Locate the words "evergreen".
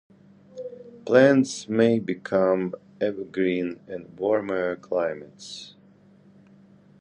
2.99-3.81